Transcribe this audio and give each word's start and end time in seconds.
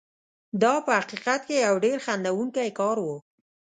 دا 0.61 0.73
په 0.85 0.91
حقیقت 0.99 1.41
کې 1.47 1.55
یو 1.67 1.75
ډېر 1.85 1.97
خندوونکی 2.05 2.69
کار 2.79 2.97
و. 3.01 3.07